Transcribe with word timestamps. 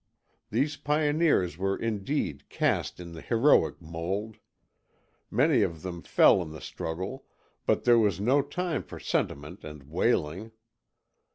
These 0.49 0.77
pioneers 0.77 1.59
were 1.59 1.77
indeed 1.77 2.49
cast 2.49 2.99
in 2.99 3.11
the 3.11 3.21
heroic 3.21 3.79
mold. 3.79 4.37
Many 5.29 5.61
of 5.61 5.83
them 5.83 6.01
fell 6.01 6.41
in 6.41 6.49
the 6.49 6.59
struggle; 6.59 7.25
but 7.67 7.83
there 7.83 7.99
was 7.99 8.19
no 8.19 8.41
time 8.41 8.81
for 8.81 8.99
sentiment 8.99 9.63
and 9.63 9.83
wailing. 9.83 10.53